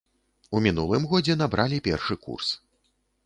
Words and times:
У 0.55 0.61
мінулым 0.67 1.03
годзе 1.11 1.35
набралі 1.43 1.81
першы 1.87 2.19
курс. 2.25 2.49